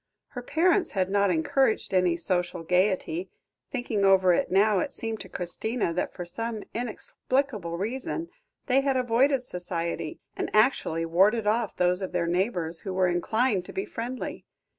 [0.29, 3.29] Her parents had not encouraged any social gaiety;
[3.69, 8.29] thinking over it now, it seemed to Christina that for some inexplicable reason
[8.65, 13.63] they had avoided society, and actually warded off those of their neighbours who were inclined
[13.65, 14.43] to be friendly.